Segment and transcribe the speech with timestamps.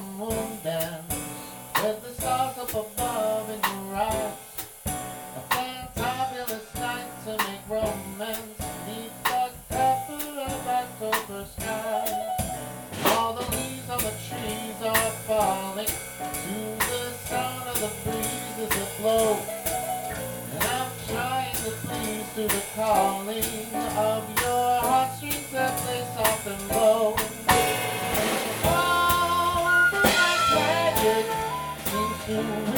[0.00, 1.14] moon dance,
[1.74, 4.32] There's the stars up above in your eyes.
[4.86, 8.58] A fantabulous night to make romance.
[8.86, 12.06] Neath the cover of October sky.
[13.06, 15.86] All the leaves on the trees are falling.
[15.86, 16.58] To
[16.90, 19.42] the sound of the breeze as it blows.
[20.54, 26.70] And I'm trying to please to the calling of your heartstrings that they soft and
[26.70, 27.37] low.
[32.30, 32.77] Oh,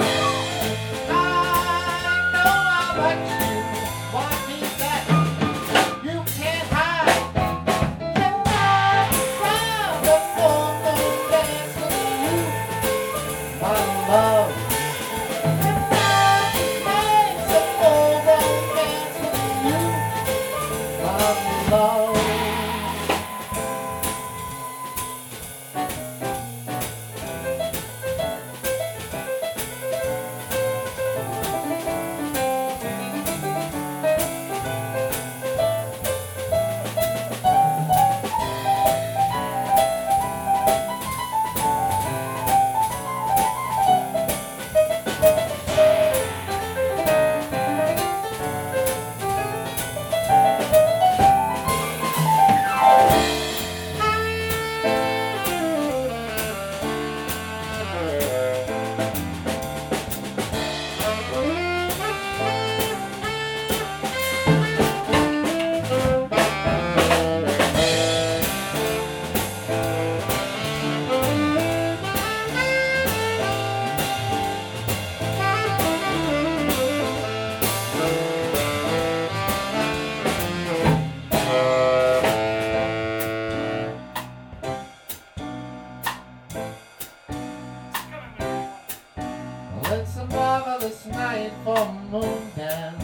[91.51, 93.03] wait for moon dance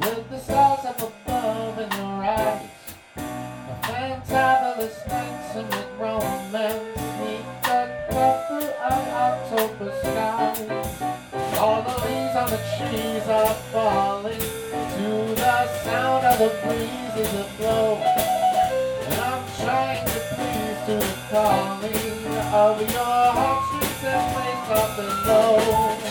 [0.00, 2.68] with the stars up above in your eyes.
[3.16, 10.54] A fantabulous intimate romance neath the purple of October sky.
[11.58, 17.58] All the leaves on the trees are falling to the sound of the breezes that
[17.58, 17.96] blow.
[19.06, 21.94] And I'm trying to please to the calling
[22.52, 26.07] of your heartstrings and plays up and low.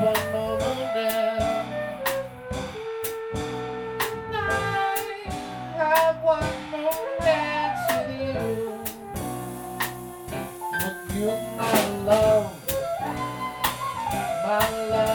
[0.00, 0.16] one
[5.76, 8.40] have one more dance with you.
[11.20, 12.50] You, my love,
[14.42, 15.09] my love.